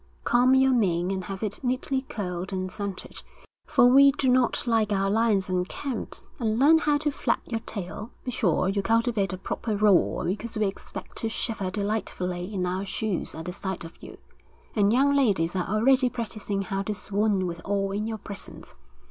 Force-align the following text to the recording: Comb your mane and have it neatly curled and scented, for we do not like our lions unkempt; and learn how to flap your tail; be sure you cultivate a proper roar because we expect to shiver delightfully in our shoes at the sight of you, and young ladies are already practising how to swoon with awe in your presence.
Comb 0.23 0.55
your 0.55 0.73
mane 0.73 1.11
and 1.11 1.25
have 1.25 1.43
it 1.43 1.63
neatly 1.63 2.01
curled 2.01 2.51
and 2.51 2.71
scented, 2.71 3.21
for 3.67 3.85
we 3.85 4.11
do 4.13 4.29
not 4.29 4.65
like 4.65 4.91
our 4.91 5.11
lions 5.11 5.47
unkempt; 5.47 6.23
and 6.39 6.57
learn 6.57 6.79
how 6.79 6.97
to 6.97 7.11
flap 7.11 7.41
your 7.45 7.59
tail; 7.67 8.09
be 8.23 8.31
sure 8.31 8.67
you 8.67 8.81
cultivate 8.81 9.31
a 9.31 9.37
proper 9.37 9.77
roar 9.77 10.25
because 10.25 10.57
we 10.57 10.65
expect 10.65 11.17
to 11.19 11.29
shiver 11.29 11.69
delightfully 11.69 12.51
in 12.51 12.65
our 12.65 12.83
shoes 12.83 13.35
at 13.35 13.45
the 13.45 13.53
sight 13.53 13.83
of 13.85 14.01
you, 14.01 14.17
and 14.75 14.91
young 14.91 15.13
ladies 15.13 15.55
are 15.55 15.67
already 15.67 16.09
practising 16.09 16.63
how 16.63 16.81
to 16.81 16.95
swoon 16.95 17.45
with 17.45 17.61
awe 17.63 17.91
in 17.91 18.07
your 18.07 18.17
presence. 18.17 18.75